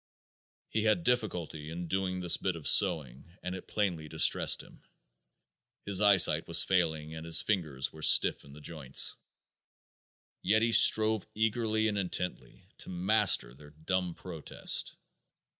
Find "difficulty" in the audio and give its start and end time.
1.03-1.69